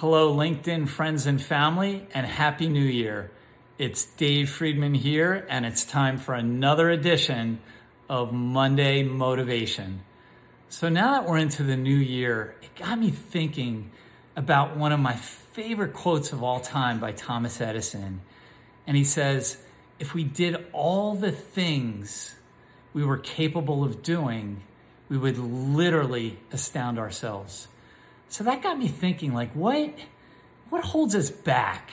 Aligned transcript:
Hello, 0.00 0.32
LinkedIn 0.32 0.88
friends 0.88 1.26
and 1.26 1.42
family, 1.42 2.06
and 2.14 2.24
Happy 2.24 2.68
New 2.68 2.84
Year. 2.84 3.32
It's 3.78 4.04
Dave 4.04 4.48
Freedman 4.48 4.94
here, 4.94 5.44
and 5.50 5.66
it's 5.66 5.84
time 5.84 6.18
for 6.18 6.36
another 6.36 6.88
edition 6.88 7.58
of 8.08 8.32
Monday 8.32 9.02
Motivation. 9.02 10.02
So 10.68 10.88
now 10.88 11.10
that 11.14 11.28
we're 11.28 11.38
into 11.38 11.64
the 11.64 11.76
new 11.76 11.96
year, 11.96 12.54
it 12.62 12.76
got 12.76 13.00
me 13.00 13.10
thinking 13.10 13.90
about 14.36 14.76
one 14.76 14.92
of 14.92 15.00
my 15.00 15.16
favorite 15.16 15.94
quotes 15.94 16.32
of 16.32 16.44
all 16.44 16.60
time 16.60 17.00
by 17.00 17.10
Thomas 17.10 17.60
Edison. 17.60 18.20
And 18.86 18.96
he 18.96 19.02
says, 19.02 19.58
If 19.98 20.14
we 20.14 20.22
did 20.22 20.64
all 20.72 21.16
the 21.16 21.32
things 21.32 22.36
we 22.92 23.04
were 23.04 23.18
capable 23.18 23.82
of 23.82 24.04
doing, 24.04 24.62
we 25.08 25.18
would 25.18 25.38
literally 25.38 26.38
astound 26.52 27.00
ourselves. 27.00 27.66
So 28.28 28.44
that 28.44 28.62
got 28.62 28.78
me 28.78 28.88
thinking 28.88 29.32
like 29.32 29.52
what 29.52 29.94
what 30.70 30.84
holds 30.84 31.14
us 31.14 31.30
back? 31.30 31.90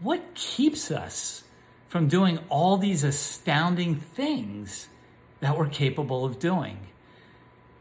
What 0.00 0.34
keeps 0.34 0.90
us 0.90 1.44
from 1.88 2.06
doing 2.06 2.38
all 2.48 2.76
these 2.76 3.02
astounding 3.02 3.96
things 3.96 4.88
that 5.40 5.56
we're 5.56 5.68
capable 5.68 6.24
of 6.24 6.38
doing? 6.38 6.78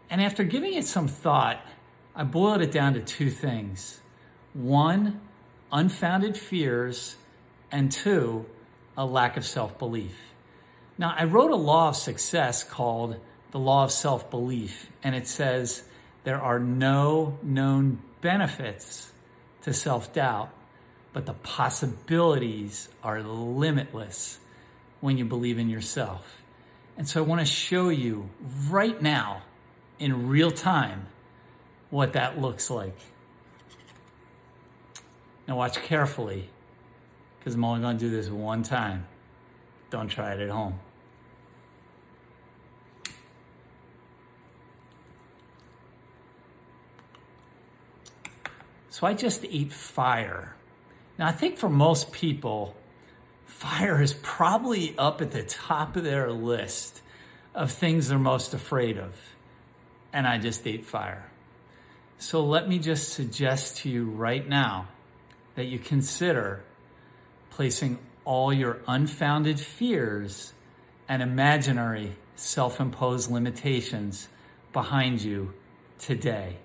And 0.10 0.22
after 0.22 0.44
giving 0.44 0.74
it 0.74 0.86
some 0.86 1.08
thought, 1.08 1.62
I 2.16 2.24
boiled 2.24 2.62
it 2.62 2.72
down 2.72 2.94
to 2.94 3.02
two 3.02 3.30
things. 3.30 4.00
One, 4.54 5.22
unfounded 5.72 6.38
fears, 6.38 7.16
and 7.72 7.92
two, 7.92 8.46
a 8.98 9.06
lack 9.06 9.38
of 9.38 9.46
self-belief. 9.46 10.18
Now, 10.98 11.14
I 11.18 11.26
wrote 11.26 11.52
a 11.52 11.56
law 11.56 11.90
of 11.90 11.96
success 11.96 12.64
called 12.64 13.18
the 13.52 13.60
law 13.60 13.84
of 13.84 13.92
self 13.92 14.30
belief, 14.30 14.90
and 15.04 15.16
it 15.16 15.28
says 15.28 15.84
there 16.24 16.42
are 16.42 16.60
no 16.60 17.38
known 17.42 18.00
benefits 18.22 19.12
to 19.62 19.74
self 19.74 20.14
doubt, 20.14 20.50
but 21.14 21.26
the 21.26 21.34
possibilities 21.34 22.90
are 23.04 23.22
limitless 23.22 24.40
when 25.02 25.18
you 25.18 25.26
believe 25.26 25.58
in 25.58 25.70
yourself. 25.70 26.42
And 26.98 27.08
so 27.08 27.24
I 27.24 27.26
want 27.26 27.40
to 27.40 27.46
show 27.46 27.90
you 27.90 28.30
right 28.70 29.02
now, 29.02 29.44
in 30.00 30.28
real 30.28 30.52
time, 30.52 31.08
what 31.90 32.14
that 32.14 32.40
looks 32.40 32.70
like. 32.70 32.98
Now, 35.48 35.58
watch 35.58 35.82
carefully, 35.82 36.50
because 37.40 37.56
I'm 37.56 37.64
only 37.64 37.82
going 37.82 37.98
to 37.98 38.06
do 38.06 38.12
this 38.12 38.30
one 38.30 38.64
time. 38.64 39.08
Don't 39.90 40.10
try 40.10 40.34
it 40.34 40.40
at 40.40 40.50
home. 40.50 40.80
So 48.90 49.06
I 49.06 49.14
just 49.14 49.46
ate 49.46 49.72
fire. 49.72 50.56
Now, 51.18 51.28
I 51.28 51.32
think 51.32 51.58
for 51.58 51.70
most 51.70 52.12
people, 52.12 52.76
fire 53.46 54.02
is 54.02 54.14
probably 54.14 54.96
up 54.98 55.22
at 55.22 55.32
the 55.32 55.44
top 55.44 55.96
of 55.96 56.04
their 56.04 56.32
list 56.32 57.02
of 57.54 57.72
things 57.72 58.08
they're 58.08 58.20
most 58.20 58.54
afraid 58.54 58.98
of. 58.98 59.16
And 60.12 60.28
I 60.28 60.38
just 60.38 60.66
ate 60.66 60.86
fire. 60.86 61.30
So 62.18 62.44
let 62.44 62.68
me 62.68 62.80
just 62.80 63.14
suggest 63.14 63.78
to 63.78 63.90
you 63.90 64.06
right 64.06 64.48
now 64.48 64.88
that 65.56 65.66
you 65.66 65.80
consider 65.80 66.64
placing 67.50 68.00
all 68.26 68.52
your 68.52 68.80
unfounded 68.88 69.60
fears 69.60 70.54
and 71.08 71.22
imaginary 71.22 72.16
self 72.36 72.80
imposed 72.80 73.30
limitations 73.30 74.30
behind 74.74 75.22
you 75.22 75.54
today. 75.98 76.58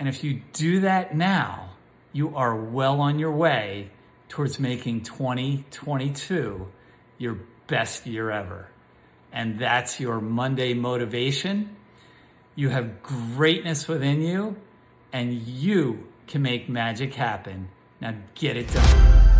And 0.00 0.08
if 0.08 0.24
you 0.24 0.40
do 0.54 0.80
that 0.80 1.14
now, 1.14 1.72
you 2.14 2.34
are 2.34 2.56
well 2.56 3.02
on 3.02 3.18
your 3.18 3.32
way 3.32 3.90
towards 4.30 4.58
making 4.58 5.02
2022 5.02 6.66
your 7.18 7.38
best 7.66 8.06
year 8.06 8.30
ever. 8.30 8.68
And 9.30 9.58
that's 9.58 10.00
your 10.00 10.18
Monday 10.18 10.72
motivation. 10.72 11.76
You 12.54 12.70
have 12.70 13.02
greatness 13.02 13.86
within 13.88 14.22
you, 14.22 14.56
and 15.12 15.34
you 15.34 16.08
can 16.26 16.40
make 16.40 16.68
magic 16.70 17.12
happen. 17.12 17.68
Now 18.00 18.14
get 18.34 18.56
it 18.56 18.72
done. 18.72 19.39